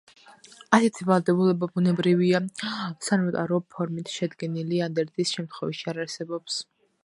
[0.77, 2.41] ასეთი ვალდებულება ბუნებრივია
[3.09, 6.61] სანოტარო ფორმით შედგენილი ანდერძის შემთხვევაში არ არსებობს.